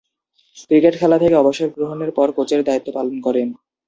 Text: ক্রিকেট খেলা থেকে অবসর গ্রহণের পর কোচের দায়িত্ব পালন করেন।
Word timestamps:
ক্রিকেট 0.61 0.93
খেলা 0.99 1.17
থেকে 1.19 1.35
অবসর 1.35 1.67
গ্রহণের 1.75 2.11
পর 2.17 2.27
কোচের 2.37 2.61
দায়িত্ব 2.67 2.87
পালন 2.97 3.15
করেন। 3.25 3.47